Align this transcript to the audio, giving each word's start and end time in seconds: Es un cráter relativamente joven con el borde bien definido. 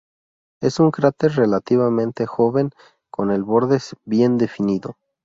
Es 0.61 0.79
un 0.79 0.89
cráter 0.89 1.33
relativamente 1.35 2.25
joven 2.25 2.71
con 3.11 3.29
el 3.29 3.43
borde 3.43 3.77
bien 4.07 4.39
definido. 4.39 4.97